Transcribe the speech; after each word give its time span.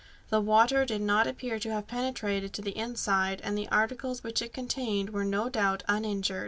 The 0.29 0.41
water 0.41 0.83
did 0.83 1.01
not 1.03 1.27
appear 1.27 1.59
to 1.59 1.69
have 1.73 1.85
penetrated 1.85 2.53
to 2.53 2.63
the 2.63 2.75
inside, 2.75 3.39
and 3.43 3.55
the 3.55 3.69
articles 3.69 4.23
which 4.23 4.41
it 4.41 4.51
contained 4.51 5.11
were 5.11 5.25
no 5.25 5.47
doubt 5.47 5.83
uninjured. 5.87 6.39